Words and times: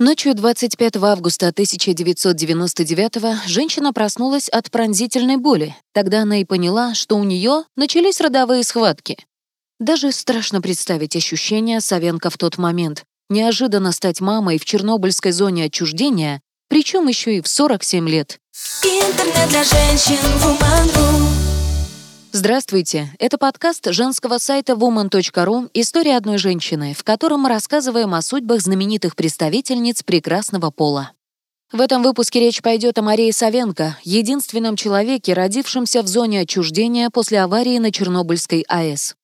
Ночью 0.00 0.36
25 0.36 0.96
августа 0.98 1.48
1999 1.48 3.48
женщина 3.48 3.92
проснулась 3.92 4.48
от 4.48 4.70
пронзительной 4.70 5.38
боли. 5.38 5.74
Тогда 5.92 6.22
она 6.22 6.40
и 6.40 6.44
поняла, 6.44 6.94
что 6.94 7.16
у 7.16 7.24
нее 7.24 7.64
начались 7.74 8.20
родовые 8.20 8.62
схватки. 8.62 9.18
Даже 9.80 10.12
страшно 10.12 10.60
представить 10.60 11.16
ощущения 11.16 11.80
Савенко 11.80 12.30
в 12.30 12.38
тот 12.38 12.58
момент. 12.58 13.02
Неожиданно 13.28 13.90
стать 13.90 14.20
мамой 14.20 14.60
в 14.60 14.64
чернобыльской 14.64 15.32
зоне 15.32 15.64
отчуждения, 15.64 16.42
причем 16.68 17.08
еще 17.08 17.36
и 17.36 17.42
в 17.42 17.48
47 17.48 18.08
лет. 18.08 18.38
Интернет 18.84 19.48
для 19.48 19.64
женщин 19.64 20.14
Woman.ru 20.44 21.47
Здравствуйте! 22.38 23.10
Это 23.18 23.36
подкаст 23.36 23.90
женского 23.90 24.38
сайта 24.38 24.74
woman.ru 24.74 25.70
«История 25.74 26.16
одной 26.16 26.38
женщины», 26.38 26.94
в 26.94 27.02
котором 27.02 27.40
мы 27.40 27.48
рассказываем 27.48 28.14
о 28.14 28.22
судьбах 28.22 28.60
знаменитых 28.60 29.16
представительниц 29.16 30.04
прекрасного 30.04 30.70
пола. 30.70 31.10
В 31.72 31.80
этом 31.80 32.04
выпуске 32.04 32.38
речь 32.38 32.62
пойдет 32.62 32.96
о 32.96 33.02
Марии 33.02 33.32
Савенко, 33.32 33.98
единственном 34.04 34.76
человеке, 34.76 35.32
родившемся 35.32 36.00
в 36.04 36.06
зоне 36.06 36.42
отчуждения 36.42 37.10
после 37.10 37.40
аварии 37.40 37.78
на 37.78 37.90
Чернобыльской 37.90 38.64
АЭС. 38.68 39.16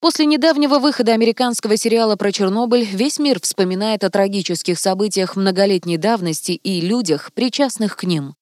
После 0.00 0.26
недавнего 0.26 0.80
выхода 0.80 1.12
американского 1.12 1.76
сериала 1.76 2.16
про 2.16 2.32
Чернобыль 2.32 2.84
весь 2.84 3.20
мир 3.20 3.38
вспоминает 3.40 4.02
о 4.02 4.10
трагических 4.10 4.76
событиях 4.80 5.36
многолетней 5.36 5.98
давности 5.98 6.50
и 6.50 6.80
людях, 6.80 7.30
причастных 7.32 7.96
к 7.96 8.02
ним. 8.02 8.34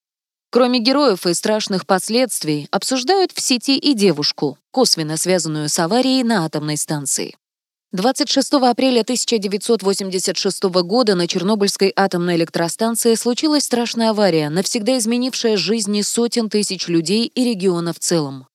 Кроме 0.55 0.79
героев 0.79 1.27
и 1.27 1.35
страшных 1.35 1.85
последствий, 1.85 2.69
обсуждают 2.71 3.33
в 3.33 3.41
сети 3.41 3.77
и 3.77 3.93
девушку, 3.93 4.57
косвенно 4.71 5.17
связанную 5.17 5.69
с 5.69 5.77
аварией 5.81 6.23
на 6.23 6.45
атомной 6.45 6.77
станции. 6.77 7.35
26 7.91 8.53
апреля 8.53 9.01
1986 9.01 10.63
года 10.63 11.17
на 11.17 11.27
Чернобыльской 11.27 11.93
атомной 11.97 12.37
электростанции 12.37 13.17
случилась 13.17 13.65
страшная 13.65 14.11
авария, 14.11 14.49
навсегда 14.49 14.97
изменившая 14.99 15.57
жизни 15.57 16.03
сотен 16.03 16.49
тысяч 16.49 16.87
людей 16.87 17.27
и 17.27 17.45
региона 17.45 17.93
в 17.93 17.99
целом. 17.99 18.47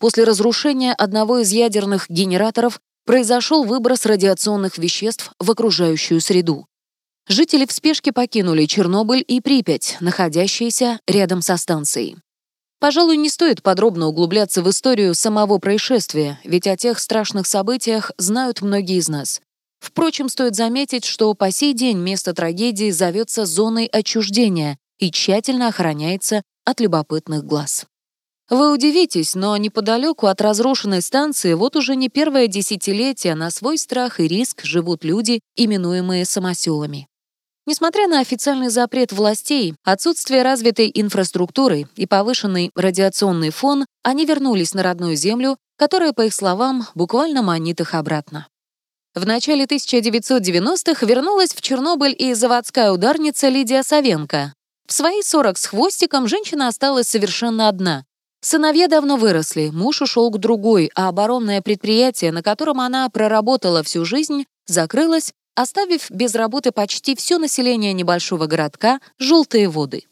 После 0.00 0.24
разрушения 0.24 0.94
одного 0.94 1.38
из 1.38 1.52
ядерных 1.52 2.10
генераторов 2.10 2.80
произошел 3.04 3.62
выброс 3.62 4.04
радиационных 4.04 4.78
веществ 4.78 5.30
в 5.38 5.48
окружающую 5.48 6.20
среду. 6.20 6.66
Жители 7.28 7.66
в 7.66 7.72
спешке 7.72 8.12
покинули 8.12 8.66
Чернобыль 8.66 9.24
и 9.26 9.40
Припять, 9.40 9.96
находящиеся 10.00 11.00
рядом 11.08 11.42
со 11.42 11.56
станцией. 11.56 12.16
Пожалуй, 12.78 13.16
не 13.16 13.28
стоит 13.28 13.62
подробно 13.62 14.06
углубляться 14.06 14.62
в 14.62 14.70
историю 14.70 15.14
самого 15.14 15.58
происшествия, 15.58 16.38
ведь 16.44 16.68
о 16.68 16.76
тех 16.76 17.00
страшных 17.00 17.48
событиях 17.48 18.12
знают 18.16 18.62
многие 18.62 18.98
из 18.98 19.08
нас. 19.08 19.40
Впрочем, 19.80 20.28
стоит 20.28 20.54
заметить, 20.54 21.04
что 21.04 21.34
по 21.34 21.50
сей 21.50 21.74
день 21.74 21.98
место 21.98 22.32
трагедии 22.32 22.90
зовется 22.90 23.44
зоной 23.44 23.86
отчуждения 23.86 24.78
и 24.98 25.10
тщательно 25.10 25.68
охраняется 25.68 26.42
от 26.64 26.80
любопытных 26.80 27.44
глаз. 27.44 27.86
Вы 28.48 28.72
удивитесь, 28.72 29.34
но 29.34 29.56
неподалеку 29.56 30.28
от 30.28 30.40
разрушенной 30.40 31.02
станции 31.02 31.54
вот 31.54 31.74
уже 31.74 31.96
не 31.96 32.08
первое 32.08 32.46
десятилетие 32.46 33.34
на 33.34 33.50
свой 33.50 33.78
страх 33.78 34.20
и 34.20 34.28
риск 34.28 34.64
живут 34.64 35.02
люди, 35.02 35.40
именуемые 35.56 36.24
самоселами. 36.24 37.08
Несмотря 37.66 38.06
на 38.06 38.20
официальный 38.20 38.68
запрет 38.68 39.10
властей, 39.10 39.74
отсутствие 39.82 40.42
развитой 40.42 40.88
инфраструктуры 40.94 41.88
и 41.96 42.06
повышенный 42.06 42.70
радиационный 42.76 43.50
фон, 43.50 43.86
они 44.04 44.24
вернулись 44.24 44.72
на 44.72 44.84
родную 44.84 45.16
землю, 45.16 45.56
которая, 45.76 46.12
по 46.12 46.26
их 46.26 46.32
словам, 46.32 46.86
буквально 46.94 47.42
манит 47.42 47.80
их 47.80 47.94
обратно. 47.94 48.46
В 49.16 49.26
начале 49.26 49.64
1990-х 49.64 51.04
вернулась 51.04 51.54
в 51.54 51.60
Чернобыль 51.60 52.14
и 52.16 52.34
заводская 52.34 52.92
ударница 52.92 53.48
Лидия 53.48 53.82
Савенко. 53.82 54.54
В 54.86 54.92
свои 54.92 55.22
40 55.22 55.58
с 55.58 55.66
хвостиком 55.66 56.28
женщина 56.28 56.68
осталась 56.68 57.08
совершенно 57.08 57.68
одна. 57.68 58.04
Сыновья 58.42 58.86
давно 58.86 59.16
выросли, 59.16 59.70
муж 59.70 60.02
ушел 60.02 60.30
к 60.30 60.38
другой, 60.38 60.92
а 60.94 61.08
оборонное 61.08 61.62
предприятие, 61.62 62.30
на 62.30 62.44
котором 62.44 62.80
она 62.80 63.08
проработала 63.08 63.82
всю 63.82 64.04
жизнь, 64.04 64.44
закрылось, 64.66 65.32
оставив 65.56 66.10
без 66.10 66.34
работы 66.36 66.70
почти 66.70 67.16
все 67.16 67.38
население 67.38 67.92
небольшого 67.92 68.46
городка 68.46 69.00
«Желтые 69.18 69.68
воды». 69.68 70.04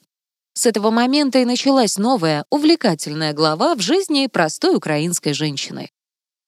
С 0.55 0.67
этого 0.67 0.91
момента 0.91 1.39
и 1.39 1.45
началась 1.45 1.99
новая, 1.99 2.45
увлекательная 2.51 3.33
глава 3.33 3.75
в 3.75 3.81
жизни 3.81 4.27
простой 4.27 4.77
украинской 4.77 5.33
женщины. 5.33 5.91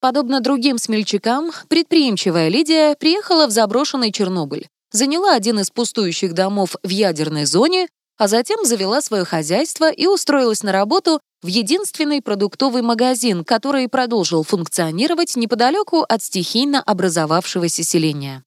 Подобно 0.00 0.40
другим 0.40 0.78
смельчакам, 0.78 1.50
предприимчивая 1.68 2.48
Лидия 2.48 2.94
приехала 2.94 3.46
в 3.46 3.50
заброшенный 3.50 4.12
Чернобыль, 4.12 4.68
заняла 4.92 5.34
один 5.34 5.58
из 5.60 5.70
пустующих 5.70 6.32
домов 6.32 6.76
в 6.82 6.88
ядерной 6.88 7.44
зоне, 7.44 7.88
а 8.16 8.28
затем 8.28 8.64
завела 8.64 9.00
свое 9.02 9.24
хозяйство 9.24 9.90
и 9.90 10.06
устроилась 10.06 10.62
на 10.62 10.72
работу 10.72 11.20
в 11.42 11.48
единственный 11.48 12.22
продуктовый 12.22 12.82
магазин, 12.82 13.44
который 13.44 13.88
продолжил 13.88 14.42
функционировать 14.42 15.36
неподалеку 15.36 16.04
от 16.08 16.22
стихийно 16.22 16.80
образовавшегося 16.80 17.82
селения. 17.82 18.42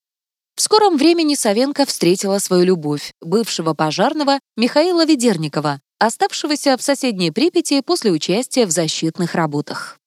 В 0.60 0.62
скором 0.62 0.98
времени 0.98 1.36
Савенко 1.36 1.86
встретила 1.86 2.38
свою 2.38 2.66
любовь, 2.66 3.14
бывшего 3.22 3.74
пожарного 3.74 4.42
Михаила 4.58 5.06
Ведерникова, 5.06 5.80
оставшегося 6.00 6.76
в 6.76 6.82
соседней 6.82 7.32
Припяти 7.32 7.80
после 7.80 8.12
участия 8.12 8.66
в 8.66 8.72
защитных 8.72 9.36
работах. 9.36 10.00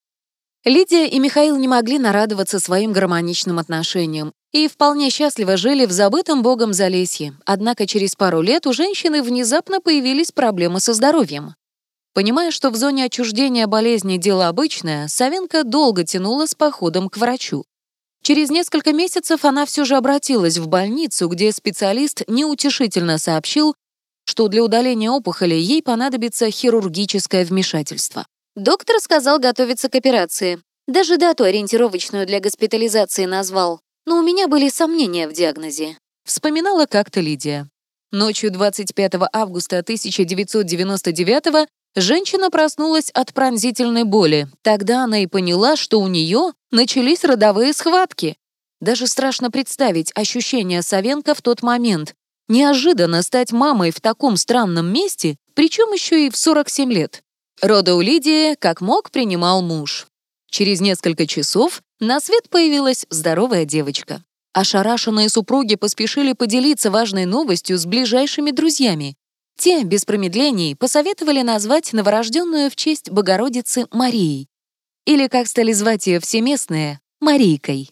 Лидия 0.66 1.08
и 1.08 1.18
Михаил 1.18 1.56
не 1.56 1.68
могли 1.68 1.98
нарадоваться 1.98 2.60
своим 2.60 2.92
гармоничным 2.92 3.58
отношениям 3.58 4.34
и 4.52 4.68
вполне 4.68 5.08
счастливо 5.08 5.56
жили 5.56 5.86
в 5.86 5.90
забытом 5.90 6.42
богом 6.42 6.74
Залесье. 6.74 7.34
Однако 7.46 7.86
через 7.86 8.14
пару 8.14 8.42
лет 8.42 8.66
у 8.66 8.74
женщины 8.74 9.22
внезапно 9.22 9.80
появились 9.80 10.32
проблемы 10.32 10.80
со 10.80 10.92
здоровьем. 10.92 11.54
Понимая, 12.12 12.50
что 12.50 12.69
в 12.69 12.76
зоне 12.76 13.06
отчуждения 13.06 13.66
болезни 13.66 14.19
дело 14.19 14.48
обычное, 14.48 15.08
Савенко 15.08 15.64
долго 15.64 16.04
тянула 16.04 16.44
с 16.44 16.54
походом 16.54 17.08
к 17.08 17.16
врачу. 17.16 17.64
Через 18.22 18.50
несколько 18.50 18.92
месяцев 18.92 19.44
она 19.44 19.66
все 19.66 19.84
же 19.84 19.96
обратилась 19.96 20.58
в 20.58 20.68
больницу, 20.68 21.28
где 21.28 21.50
специалист 21.50 22.22
неутешительно 22.28 23.18
сообщил, 23.18 23.74
что 24.24 24.46
для 24.46 24.62
удаления 24.62 25.10
опухоли 25.10 25.56
ей 25.56 25.82
понадобится 25.82 26.48
хирургическое 26.50 27.44
вмешательство. 27.44 28.24
Доктор 28.54 29.00
сказал 29.00 29.40
готовиться 29.40 29.88
к 29.88 29.96
операции. 29.96 30.60
Даже 30.86 31.16
дату 31.16 31.44
ориентировочную 31.44 32.26
для 32.26 32.38
госпитализации 32.38 33.24
назвал. 33.24 33.80
Но 34.06 34.18
у 34.18 34.22
меня 34.22 34.46
были 34.46 34.68
сомнения 34.68 35.28
в 35.28 35.32
диагнозе. 35.32 35.98
Вспоминала 36.24 36.86
как-то 36.86 37.20
Лидия. 37.20 37.68
Ночью 38.12 38.52
25 38.52 39.14
августа 39.32 39.78
1999 39.78 41.68
Женщина 41.94 42.50
проснулась 42.50 43.10
от 43.10 43.34
пронзительной 43.34 44.04
боли. 44.04 44.48
Тогда 44.62 45.04
она 45.04 45.22
и 45.22 45.26
поняла, 45.26 45.76
что 45.76 46.00
у 46.00 46.08
нее 46.08 46.53
начались 46.70 47.22
родовые 47.22 47.75
схватки. 47.75 48.36
Даже 48.80 49.06
страшно 49.06 49.50
представить 49.50 50.10
ощущение 50.14 50.81
Савенко 50.81 51.34
в 51.34 51.42
тот 51.42 51.62
момент. 51.62 52.14
Неожиданно 52.48 53.22
стать 53.22 53.52
мамой 53.52 53.91
в 53.91 54.00
таком 54.00 54.36
странном 54.36 54.92
месте, 54.92 55.36
причем 55.54 55.92
еще 55.92 56.26
и 56.26 56.31
в 56.31 56.36
47 56.36 56.91
лет. 56.92 57.22
Рода 57.60 57.94
у 57.94 58.00
Лидии, 58.00 58.54
как 58.54 58.81
мог, 58.81 59.10
принимал 59.10 59.62
муж. 59.62 60.06
Через 60.50 60.81
несколько 60.81 61.26
часов 61.26 61.82
на 62.00 62.20
свет 62.20 62.48
появилась 62.48 63.06
здоровая 63.10 63.66
девочка. 63.66 64.22
Ошарашенные 64.54 65.28
супруги 65.28 65.76
поспешили 65.76 66.32
поделиться 66.32 66.91
важной 66.91 67.26
новостью 67.26 67.78
с 67.78 67.86
ближайшими 67.86 68.50
друзьями. 68.50 69.16
Те, 69.56 69.84
без 69.84 70.04
промедлений, 70.04 70.74
посоветовали 70.74 71.42
назвать 71.42 71.92
новорожденную 71.92 72.70
в 72.70 72.76
честь 72.76 73.10
Богородицы 73.10 73.86
Марией. 73.90 74.48
Или, 75.06 75.28
как 75.28 75.46
стали 75.46 75.72
звать 75.72 76.06
ее 76.06 76.20
все 76.20 76.40
местные, 76.40 77.00
Марийкой. 77.20 77.90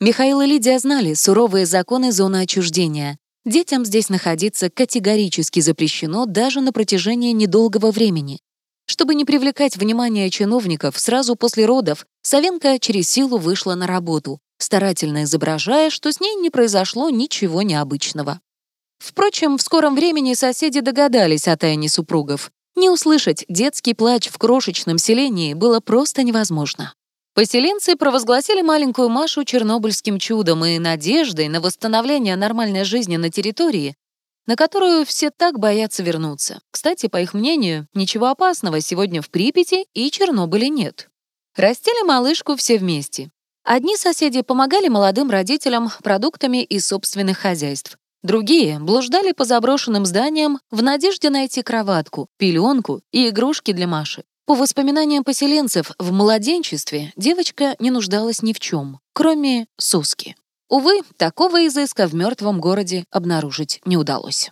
Михаил 0.00 0.40
и 0.40 0.46
Лидия 0.46 0.78
знали 0.78 1.14
суровые 1.14 1.66
законы 1.66 2.12
зоны 2.12 2.42
отчуждения. 2.42 3.18
Детям 3.44 3.84
здесь 3.84 4.08
находиться 4.08 4.70
категорически 4.70 5.60
запрещено 5.60 6.26
даже 6.26 6.60
на 6.60 6.72
протяжении 6.72 7.32
недолгого 7.32 7.90
времени. 7.90 8.40
Чтобы 8.86 9.14
не 9.14 9.24
привлекать 9.24 9.76
внимание 9.76 10.28
чиновников, 10.30 10.98
сразу 10.98 11.36
после 11.36 11.64
родов 11.64 12.06
Савенко 12.22 12.78
через 12.78 13.08
силу 13.08 13.38
вышла 13.38 13.74
на 13.74 13.86
работу, 13.86 14.40
старательно 14.58 15.24
изображая, 15.24 15.90
что 15.90 16.10
с 16.10 16.20
ней 16.20 16.34
не 16.34 16.50
произошло 16.50 17.08
ничего 17.08 17.62
необычного. 17.62 18.40
Впрочем, 19.00 19.56
в 19.56 19.62
скором 19.62 19.94
времени 19.94 20.34
соседи 20.34 20.80
догадались 20.80 21.48
о 21.48 21.56
тайне 21.56 21.88
супругов. 21.88 22.52
Не 22.76 22.90
услышать 22.90 23.44
детский 23.48 23.94
плач 23.94 24.28
в 24.28 24.36
крошечном 24.36 24.98
селении 24.98 25.54
было 25.54 25.80
просто 25.80 26.22
невозможно. 26.22 26.94
Поселенцы 27.34 27.96
провозгласили 27.96 28.60
маленькую 28.60 29.08
Машу 29.08 29.44
чернобыльским 29.44 30.18
чудом 30.18 30.64
и 30.66 30.78
надеждой 30.78 31.48
на 31.48 31.62
восстановление 31.62 32.36
нормальной 32.36 32.84
жизни 32.84 33.16
на 33.16 33.30
территории, 33.30 33.96
на 34.46 34.54
которую 34.54 35.06
все 35.06 35.30
так 35.30 35.58
боятся 35.58 36.02
вернуться. 36.02 36.60
Кстати, 36.70 37.06
по 37.06 37.20
их 37.20 37.32
мнению, 37.32 37.88
ничего 37.94 38.26
опасного 38.26 38.82
сегодня 38.82 39.22
в 39.22 39.30
Припяти 39.30 39.86
и 39.94 40.10
Чернобыле 40.10 40.68
нет. 40.68 41.08
Растили 41.56 42.04
малышку 42.04 42.54
все 42.56 42.76
вместе. 42.76 43.30
Одни 43.64 43.96
соседи 43.96 44.42
помогали 44.42 44.88
молодым 44.88 45.30
родителям 45.30 45.90
продуктами 46.02 46.62
из 46.62 46.86
собственных 46.86 47.38
хозяйств, 47.38 47.96
Другие 48.22 48.78
блуждали 48.78 49.32
по 49.32 49.44
заброшенным 49.44 50.04
зданиям 50.04 50.60
в 50.70 50.82
надежде 50.82 51.30
найти 51.30 51.62
кроватку, 51.62 52.28
пеленку 52.36 53.00
и 53.12 53.28
игрушки 53.28 53.72
для 53.72 53.86
Маши. 53.86 54.24
По 54.46 54.54
воспоминаниям 54.54 55.24
поселенцев, 55.24 55.92
в 55.98 56.12
младенчестве 56.12 57.12
девочка 57.16 57.76
не 57.78 57.90
нуждалась 57.90 58.42
ни 58.42 58.52
в 58.52 58.60
чем, 58.60 58.98
кроме 59.12 59.66
соски. 59.78 60.36
Увы, 60.68 61.02
такого 61.16 61.66
изыска 61.66 62.06
в 62.06 62.14
мертвом 62.14 62.60
городе 62.60 63.04
обнаружить 63.10 63.80
не 63.84 63.96
удалось. 63.96 64.50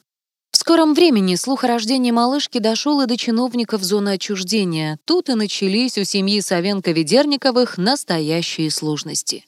В 0.51 0.57
скором 0.57 0.95
времени 0.95 1.35
слух 1.35 1.65
о 1.65 1.69
рождении 1.69 2.11
малышки 2.11 2.59
дошел 2.59 3.01
и 3.01 3.07
до 3.07 3.17
чиновников 3.17 3.83
зоны 3.83 4.11
отчуждения. 4.11 4.99
Тут 5.05 5.29
и 5.29 5.35
начались 5.35 5.99
у 5.99 6.05
семьи 6.05 6.41
Савенко-Ведерниковых 6.41 7.75
настоящие 7.77 8.71
сложности. 8.71 9.45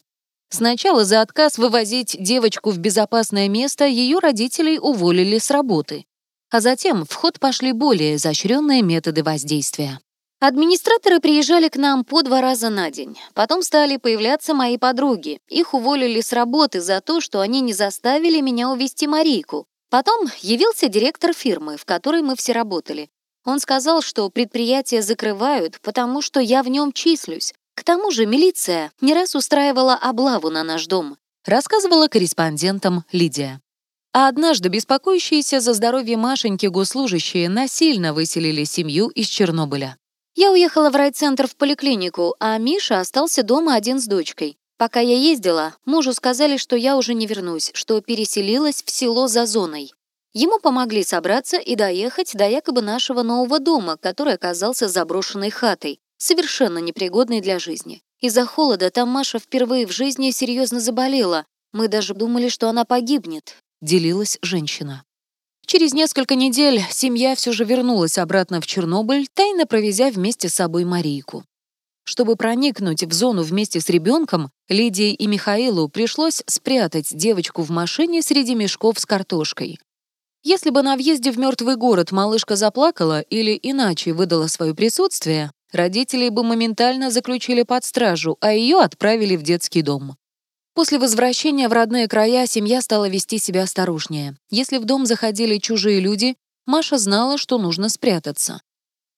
Сначала 0.50 1.05
за 1.05 1.20
отказ 1.20 1.58
вывозить 1.58 2.17
девочку 2.19 2.70
в 2.70 2.79
безопасное 2.79 3.49
место 3.49 3.87
ее 3.87 4.19
родителей 4.19 4.79
уволили 4.79 5.38
с 5.38 5.50
работы. 5.50 6.05
А 6.50 6.61
затем 6.61 7.05
в 7.05 7.14
ход 7.14 7.38
пошли 7.38 7.73
более 7.73 8.17
изощренные 8.17 8.82
методы 8.82 9.23
воздействия. 9.23 10.00
Администраторы 10.41 11.20
приезжали 11.20 11.69
к 11.69 11.76
нам 11.76 12.05
по 12.05 12.23
два 12.23 12.41
раза 12.41 12.70
на 12.70 12.91
день. 12.91 13.17
Потом 13.35 13.62
стали 13.62 13.99
появляться 13.99 14.55
мои 14.55 14.76
подруги. 14.76 15.38
Их 15.49 15.75
уволили 15.75 16.20
с 16.20 16.32
работы 16.32 16.81
за 16.81 17.00
то, 17.00 17.20
что 17.20 17.41
они 17.41 17.61
не 17.61 17.73
заставили 17.73 18.41
меня 18.41 18.70
увезти 18.70 19.06
Марийку. 19.06 19.67
Потом 19.91 20.29
явился 20.41 20.88
директор 20.88 21.32
фирмы, 21.32 21.76
в 21.76 21.85
которой 21.85 22.23
мы 22.23 22.37
все 22.37 22.52
работали. 22.52 23.11
Он 23.44 23.61
сказал, 23.61 24.02
что 24.02 24.29
предприятие 24.31 25.02
закрывают, 25.02 25.81
потому 25.82 26.23
что 26.23 26.41
я 26.41 26.62
в 26.62 26.69
нем 26.69 26.93
числюсь, 26.93 27.52
к 27.81 27.82
тому 27.82 28.11
же 28.11 28.27
милиция 28.27 28.93
не 29.00 29.15
раз 29.15 29.35
устраивала 29.35 29.94
облаву 29.94 30.50
на 30.50 30.62
наш 30.65 30.87
дом, 30.87 31.17
рассказывала 31.47 32.09
корреспондентам 32.09 33.05
Лидия. 33.11 33.62
А 34.12 34.29
однажды 34.29 34.69
беспокоящиеся 34.69 35.61
за 35.61 35.73
здоровье 35.73 36.19
Машеньки 36.19 36.67
госслужащие 36.67 37.49
насильно 37.49 38.12
выселили 38.12 38.65
семью 38.65 39.09
из 39.09 39.29
Чернобыля. 39.29 39.97
Я 40.35 40.53
уехала 40.53 40.91
в 40.91 40.94
райцентр 40.94 41.47
в 41.47 41.56
поликлинику, 41.56 42.35
а 42.38 42.59
Миша 42.59 43.00
остался 43.00 43.43
дома 43.43 43.75
один 43.77 43.99
с 43.99 44.05
дочкой. 44.05 44.59
Пока 44.76 45.00
я 45.00 45.17
ездила, 45.17 45.75
мужу 45.87 46.12
сказали, 46.12 46.59
что 46.59 46.76
я 46.76 46.99
уже 46.99 47.15
не 47.15 47.26
вернусь, 47.26 47.71
что 47.73 47.99
переселилась 48.03 48.83
в 48.83 48.91
село 48.91 49.26
за 49.26 49.47
зоной. 49.47 49.91
Ему 50.35 50.59
помогли 50.59 51.03
собраться 51.03 51.56
и 51.56 51.76
доехать 51.76 52.37
до 52.37 52.47
якобы 52.47 52.83
нашего 52.83 53.23
нового 53.23 53.59
дома, 53.59 53.97
который 53.97 54.35
оказался 54.35 54.87
заброшенной 54.87 55.50
хатой, 55.50 55.99
совершенно 56.21 56.79
непригодной 56.79 57.41
для 57.41 57.59
жизни. 57.59 58.03
Из-за 58.21 58.45
холода 58.45 58.91
там 58.91 59.09
Маша 59.09 59.39
впервые 59.39 59.87
в 59.87 59.93
жизни 59.93 60.31
серьезно 60.31 60.79
заболела. 60.79 61.47
Мы 61.73 61.89
даже 61.89 62.15
думали, 62.15 62.49
что 62.49 62.69
она 62.69 62.85
погибнет»,— 62.85 63.57
делилась 63.81 64.39
женщина. 64.43 65.05
Через 65.67 65.95
несколько 65.95 66.35
недель 66.35 66.83
семья 66.91 67.35
все 67.35 67.53
же 67.53 67.65
вернулась 67.65 68.19
обратно 68.19 68.61
в 68.61 68.67
Чернобыль, 68.67 69.29
тайно 69.33 69.67
провезя 69.67 70.11
вместе 70.11 70.49
с 70.49 70.55
собой 70.55 70.85
Марийку. 70.85 71.45
Чтобы 72.05 72.35
проникнуть 72.35 73.05
в 73.05 73.13
зону 73.13 73.43
вместе 73.43 73.81
с 73.81 73.89
ребенком, 73.89 74.51
Лидии 74.69 75.15
и 75.15 75.27
Михаилу 75.29 75.89
пришлось 75.89 76.43
спрятать 76.47 77.17
девочку 77.17 77.63
в 77.63 77.71
машине 77.71 78.21
среди 78.23 78.55
мешков 78.55 78.99
с 78.99 79.07
картошкой. 79.07 79.79
Если 80.43 80.71
бы 80.71 80.83
на 80.83 80.97
въезде 80.97 81.31
в 81.31 81.39
мертвый 81.39 81.77
город 81.77 82.13
малышка 82.13 82.57
заплакала 82.57 83.21
или 83.21 83.59
иначе 83.63 84.13
выдала 84.13 84.49
свое 84.49 84.75
присутствие, 84.75 85.53
Родителей 85.73 86.31
бы 86.31 86.43
моментально 86.43 87.11
заключили 87.11 87.63
под 87.63 87.85
стражу, 87.85 88.37
а 88.41 88.53
ее 88.53 88.81
отправили 88.81 89.37
в 89.37 89.43
детский 89.43 89.83
дом. 89.83 90.17
После 90.75 90.99
возвращения 90.99 91.69
в 91.69 91.73
родные 91.73 92.09
края 92.09 92.47
семья 92.47 92.81
стала 92.81 93.09
вести 93.09 93.39
себя 93.39 93.63
осторожнее. 93.63 94.37
Если 94.51 94.79
в 94.79 94.85
дом 94.85 95.07
заходили 95.07 95.59
чужие 95.59 96.01
люди, 96.01 96.37
Маша 96.67 96.99
знала, 96.99 97.39
что 97.39 97.59
нужно 97.59 97.89
спрятаться. 97.89 98.63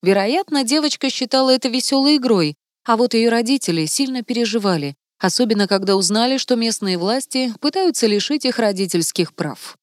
Вероятно, 0.03 0.65
девочка 0.65 1.11
считала 1.11 1.51
это 1.51 1.69
веселой 1.69 2.17
игрой, 2.17 2.57
а 2.85 2.97
вот 2.97 3.15
ее 3.15 3.29
родители 3.29 3.87
сильно 3.87 4.23
переживали, 4.23 4.97
особенно 5.19 5.69
когда 5.69 5.97
узнали, 5.97 6.37
что 6.37 6.57
местные 6.57 6.99
власти 6.99 7.55
пытаются 7.61 8.07
лишить 8.07 8.45
их 8.45 8.59
родительских 8.59 9.35
прав. 9.35 9.77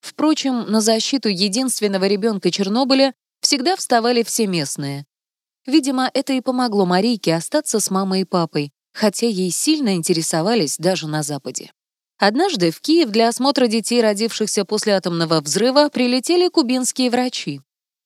Впрочем, 0.00 0.70
на 0.70 0.80
защиту 0.80 1.28
единственного 1.28 2.06
ребенка 2.06 2.50
Чернобыля 2.50 3.12
всегда 3.40 3.76
вставали 3.76 4.22
все 4.22 4.46
местные. 4.46 5.04
Видимо, 5.68 6.10
это 6.14 6.32
и 6.32 6.40
помогло 6.40 6.86
Марийке 6.86 7.34
остаться 7.34 7.78
с 7.78 7.90
мамой 7.90 8.22
и 8.22 8.24
папой, 8.24 8.72
хотя 8.94 9.26
ей 9.26 9.50
сильно 9.50 9.96
интересовались 9.96 10.78
даже 10.78 11.06
на 11.06 11.22
Западе. 11.22 11.72
Однажды 12.18 12.70
в 12.70 12.80
Киев 12.80 13.10
для 13.10 13.28
осмотра 13.28 13.66
детей, 13.66 14.00
родившихся 14.00 14.64
после 14.64 14.94
атомного 14.94 15.42
взрыва, 15.42 15.90
прилетели 15.90 16.48
кубинские 16.48 17.10
врачи. 17.10 17.60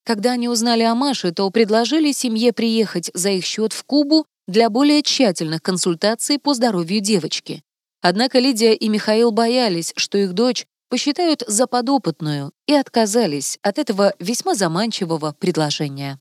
Когда 0.05 0.33
они 0.33 0.49
узнали 0.49 0.83
о 0.83 0.97
Маше, 0.97 1.31
то 1.31 1.49
предложили 1.51 2.11
семье 2.11 2.53
приехать 2.53 3.13
за 3.15 3.31
их 3.31 3.45
счет 3.45 3.73
в 3.73 3.85
Кубу 3.85 4.27
для 4.49 4.69
более 4.69 5.05
тщательных 5.05 5.63
консультаций 5.63 6.41
по 6.41 6.55
здоровью 6.55 7.01
девочки. 7.01 7.63
Однако 8.01 8.41
Лидия 8.41 8.75
и 8.75 8.89
Михаил 8.89 9.31
боялись, 9.31 9.93
что 9.95 10.19
их 10.19 10.33
дочь 10.33 10.67
посчитают 10.89 11.45
за 11.47 11.69
подопытную, 11.69 12.51
и 12.67 12.75
отказались 12.75 13.61
от 13.63 13.79
этого 13.79 14.15
весьма 14.19 14.57
заманчивого 14.57 15.37
предложения. 15.39 16.19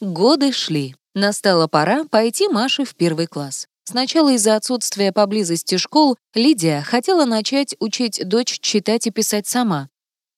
Годы 0.00 0.52
шли. 0.52 0.94
Настала 1.14 1.68
пора 1.68 2.04
пойти 2.04 2.48
Маше 2.48 2.84
в 2.84 2.94
первый 2.94 3.26
класс. 3.26 3.66
Сначала 3.84 4.34
из-за 4.34 4.56
отсутствия 4.56 5.10
поблизости 5.10 5.78
школ 5.78 6.18
Лидия 6.34 6.82
хотела 6.82 7.24
начать 7.24 7.74
учить 7.78 8.20
дочь 8.28 8.58
читать 8.60 9.06
и 9.06 9.10
писать 9.10 9.46
сама. 9.46 9.88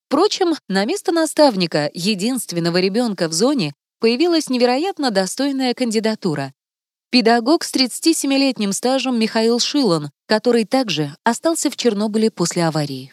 Впрочем, 0.06 0.55
на 0.69 0.84
место 0.84 1.10
наставника, 1.10 1.90
единственного 1.93 2.78
ребенка 2.78 3.26
в 3.26 3.32
зоне, 3.32 3.75
появилась 3.99 4.49
невероятно 4.49 5.10
достойная 5.10 5.75
кандидатура. 5.75 6.52
Педагог 7.11 7.64
с 7.64 7.75
37-летним 7.75 8.72
стажем 8.72 9.19
Михаил 9.19 9.58
Шилон, 9.58 10.11
который 10.26 10.66
также 10.66 11.16
остался 11.25 11.69
в 11.69 11.76
Чернобыле 11.76 12.31
после 12.31 12.64
аварии. 12.64 13.12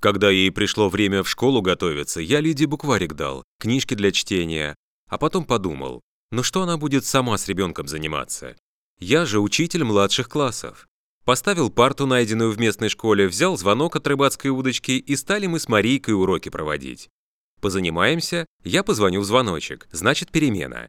Когда 0.00 0.30
ей 0.30 0.50
пришло 0.50 0.88
время 0.88 1.22
в 1.22 1.28
школу 1.28 1.62
готовиться, 1.62 2.20
я 2.20 2.40
Лидии 2.40 2.64
букварик 2.64 3.14
дал, 3.14 3.44
книжки 3.60 3.94
для 3.94 4.10
чтения, 4.10 4.74
а 5.08 5.18
потом 5.18 5.44
подумал, 5.44 6.02
ну 6.30 6.42
что 6.42 6.62
она 6.62 6.76
будет 6.76 7.04
сама 7.04 7.38
с 7.38 7.48
ребенком 7.48 7.88
заниматься? 7.88 8.56
Я 8.98 9.26
же 9.26 9.40
учитель 9.40 9.84
младших 9.84 10.28
классов. 10.28 10.88
Поставил 11.24 11.70
парту, 11.70 12.06
найденную 12.06 12.52
в 12.52 12.58
местной 12.58 12.88
школе, 12.88 13.26
взял 13.26 13.56
звонок 13.58 13.96
от 13.96 14.06
рыбацкой 14.06 14.50
удочки 14.50 14.92
и 14.92 15.16
стали 15.16 15.46
мы 15.46 15.58
с 15.58 15.68
Марийкой 15.68 16.14
уроки 16.14 16.48
проводить. 16.48 17.08
Позанимаемся, 17.60 18.46
я 18.64 18.82
позвоню 18.82 19.20
в 19.20 19.24
звоночек, 19.24 19.88
значит 19.90 20.30
перемена. 20.30 20.88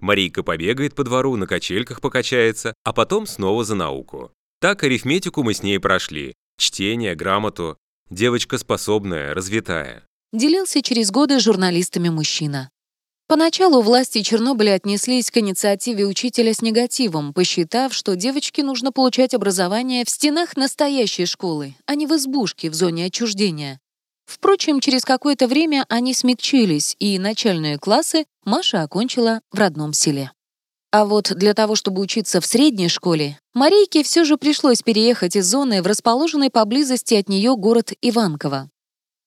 Марийка 0.00 0.42
побегает 0.42 0.94
по 0.94 1.04
двору, 1.04 1.36
на 1.36 1.46
качельках 1.46 2.00
покачается, 2.00 2.74
а 2.82 2.92
потом 2.92 3.26
снова 3.26 3.64
за 3.64 3.74
науку. 3.74 4.32
Так 4.60 4.82
арифметику 4.82 5.42
мы 5.42 5.54
с 5.54 5.62
ней 5.62 5.78
прошли, 5.78 6.34
чтение, 6.58 7.14
грамоту. 7.14 7.76
Девочка 8.10 8.58
способная, 8.58 9.34
развитая. 9.34 10.06
Делился 10.32 10.82
через 10.82 11.10
годы 11.10 11.40
журналистами 11.40 12.08
мужчина. 12.08 12.70
Поначалу 13.26 13.80
власти 13.80 14.20
Чернобыля 14.22 14.74
отнеслись 14.74 15.30
к 15.30 15.38
инициативе 15.38 16.06
учителя 16.06 16.52
с 16.52 16.60
негативом, 16.60 17.32
посчитав, 17.32 17.94
что 17.94 18.16
девочке 18.16 18.62
нужно 18.62 18.92
получать 18.92 19.32
образование 19.32 20.04
в 20.04 20.10
стенах 20.10 20.58
настоящей 20.58 21.24
школы, 21.24 21.74
а 21.86 21.94
не 21.94 22.06
в 22.06 22.14
избушке 22.14 22.68
в 22.68 22.74
зоне 22.74 23.06
отчуждения. 23.06 23.80
Впрочем, 24.26 24.80
через 24.80 25.04
какое-то 25.04 25.46
время 25.46 25.86
они 25.88 26.12
смягчились, 26.12 26.96
и 26.98 27.18
начальные 27.18 27.78
классы 27.78 28.26
Маша 28.44 28.82
окончила 28.82 29.40
в 29.50 29.58
родном 29.58 29.94
селе. 29.94 30.30
А 30.90 31.06
вот 31.06 31.32
для 31.34 31.54
того, 31.54 31.76
чтобы 31.76 32.02
учиться 32.02 32.40
в 32.40 32.46
средней 32.46 32.88
школе, 32.88 33.38
Марийке 33.54 34.02
все 34.02 34.24
же 34.24 34.36
пришлось 34.36 34.82
переехать 34.82 35.34
из 35.34 35.46
зоны 35.46 35.82
в 35.82 35.86
расположенный 35.86 36.50
поблизости 36.50 37.14
от 37.14 37.28
нее 37.28 37.56
город 37.56 37.92
Иванково. 38.00 38.70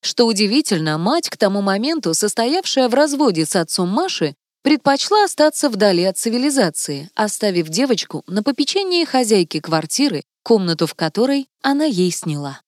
Что 0.02 0.26
удивительно, 0.26 0.98
мать, 0.98 1.30
к 1.30 1.38
тому 1.38 1.62
моменту 1.62 2.14
состоявшая 2.14 2.90
в 2.90 2.94
разводе 2.94 3.46
с 3.46 3.56
отцом 3.56 3.90
Маши, 3.90 4.36
предпочла 4.64 5.24
остаться 5.24 5.70
вдали 5.70 6.04
от 6.04 6.18
цивилизации, 6.18 7.10
оставив 7.16 7.70
девочку 7.70 8.24
на 8.28 8.44
попечении 8.44 9.06
хозяйки 9.06 9.60
квартиры, 9.60 10.24
комнату 10.44 10.88
в 10.88 10.94
которой 10.94 11.48
она 11.62 11.86
ей 11.86 12.12
сняла. 12.12 12.62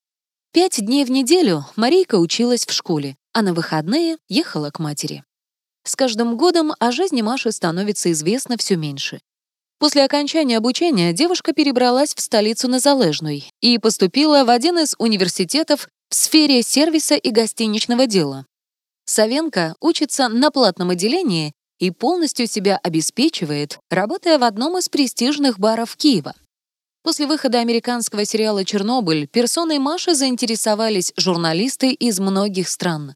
Пять 0.51 0.83
дней 0.83 1.05
в 1.05 1.12
неделю 1.12 1.65
Марийка 1.75 2.15
училась 2.15 2.65
в 2.65 2.71
школе, 2.71 3.15
а 3.33 3.41
на 3.41 3.53
выходные 3.53 4.17
ехала 4.27 4.71
к 4.71 4.79
матери. 4.79 5.24
С 5.83 5.95
каждым 5.95 6.38
годом 6.38 6.74
о 6.79 6.91
жизни 6.91 7.21
Маши 7.21 7.51
становится 7.51 8.12
известно 8.12 8.57
все 8.57 8.75
меньше. 8.75 9.19
После 9.79 10.03
окончания 10.03 10.57
обучения 10.57 11.13
девушка 11.13 11.53
перебралась 11.53 12.13
в 12.13 12.19
столицу 12.19 12.67
Незалежной 12.67 13.50
и 13.62 13.77
поступила 13.77 14.43
в 14.43 14.50
один 14.50 14.77
из 14.79 14.93
университетов 14.98 15.88
в 16.09 16.15
сфере 16.15 16.63
сервиса 16.63 17.15
и 17.15 17.29
гостиничного 17.29 18.07
дела. 18.07 18.45
Савенко 19.05 19.75
учится 19.79 20.27
на 20.27 20.51
платном 20.51 20.89
отделении 20.89 21.53
и 21.79 21.91
полностью 21.91 22.47
себя 22.47 22.79
обеспечивает, 22.83 23.79
работая 23.89 24.37
в 24.37 24.43
одном 24.43 24.77
из 24.77 24.89
престижных 24.89 25.59
баров 25.59 25.95
Киева. 25.95 26.33
После 27.03 27.27
выхода 27.27 27.59
американского 27.59 28.25
сериала 28.25 28.65
«Чернобыль» 28.65 29.27
персоной 29.27 29.79
Маши 29.79 30.13
заинтересовались 30.13 31.13
журналисты 31.15 31.91
из 31.91 32.19
многих 32.19 32.67
стран. 32.67 33.15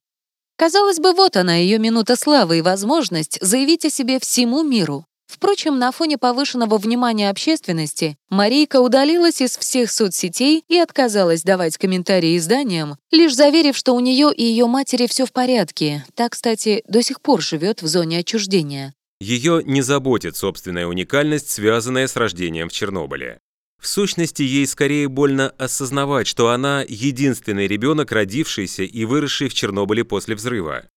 Казалось 0.56 1.00
бы, 1.00 1.14
вот 1.14 1.36
она, 1.36 1.56
ее 1.56 1.80
минута 1.80 2.16
славы 2.16 2.60
и 2.60 2.62
возможность 2.62 3.38
заявить 3.42 3.86
о 3.86 3.90
себе 3.90 4.20
всему 4.20 4.64
миру. 4.64 5.06
Впрочем, 5.28 5.80
на 5.80 5.92
фоне 5.92 6.18
повышенного 6.18 6.78
внимания 6.78 7.30
общественности 7.30 8.18
Марийка 8.30 8.82
удалилась 8.82 9.42
из 9.42 9.58
всех 9.58 9.92
соцсетей 9.92 10.64
и 10.68 10.78
отказалась 10.78 11.44
давать 11.44 11.78
комментарии 11.78 12.38
изданиям, 12.38 12.98
лишь 13.12 13.36
заверив, 13.36 13.76
что 13.76 13.94
у 13.94 14.00
нее 14.00 14.32
и 14.34 14.44
ее 14.44 14.68
матери 14.68 15.08
все 15.08 15.26
в 15.26 15.32
порядке. 15.32 16.06
Так, 16.16 16.34
кстати, 16.34 16.84
до 16.88 17.02
сих 17.02 17.22
пор 17.22 17.42
живет 17.42 17.82
в 17.82 17.88
зоне 17.88 18.20
отчуждения. 18.20 18.94
Ее 19.20 19.64
не 19.66 19.82
заботит 19.82 20.36
собственная 20.36 20.86
уникальность, 20.86 21.50
связанная 21.50 22.08
с 22.08 22.16
рождением 22.16 22.70
в 22.70 22.74
Чернобыле. 22.74 23.40
В 23.82 23.88
сущности, 23.88 24.44
ей 24.44 24.66
скорее 24.68 25.08
больно 25.08 25.50
осознавать, 25.58 26.28
что 26.28 26.50
она 26.50 26.86
единственный 26.88 27.68
ребенок, 27.68 28.12
родившийся 28.12 28.84
и 28.84 29.06
выросший 29.06 29.50
в 29.50 29.54
Чернобыле 29.54 30.06
после 30.06 30.36
взрыва. 30.36 30.88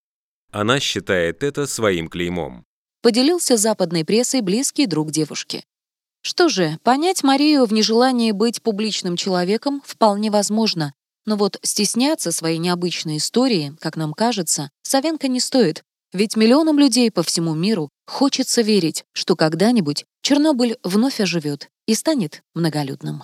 Она 0.52 0.78
считает 0.78 1.42
это 1.42 1.66
своим 1.66 2.08
клеймом 2.08 2.64
поделился 3.06 3.56
западной 3.56 4.04
прессой 4.04 4.40
близкий 4.40 4.86
друг 4.86 5.12
девушки. 5.12 5.64
Что 6.22 6.48
же, 6.48 6.80
понять 6.82 7.22
Марию 7.22 7.64
в 7.64 7.72
нежелании 7.72 8.32
быть 8.32 8.60
публичным 8.60 9.16
человеком 9.16 9.80
вполне 9.86 10.28
возможно, 10.28 10.92
но 11.24 11.36
вот 11.36 11.56
стесняться 11.62 12.32
своей 12.32 12.58
необычной 12.58 13.18
истории, 13.18 13.76
как 13.80 13.94
нам 13.94 14.12
кажется, 14.12 14.72
Савенко 14.82 15.28
не 15.28 15.38
стоит, 15.38 15.84
ведь 16.12 16.34
миллионам 16.34 16.80
людей 16.80 17.12
по 17.12 17.22
всему 17.22 17.54
миру 17.54 17.90
хочется 18.08 18.62
верить, 18.62 19.04
что 19.12 19.36
когда-нибудь 19.36 20.04
Чернобыль 20.22 20.76
вновь 20.82 21.20
оживет 21.20 21.68
и 21.86 21.94
станет 21.94 22.42
многолюдным. 22.54 23.22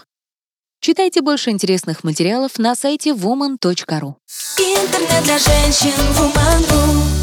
Читайте 0.80 1.22
больше 1.22 1.50
интересных 1.50 2.04
материалов 2.04 2.56
на 2.56 2.76
сайте 2.76 3.10
woman.ru. 3.10 4.14
Интернет 4.58 5.24
для 5.24 5.38
женщин 5.38 5.90
woman.ru 6.16 7.21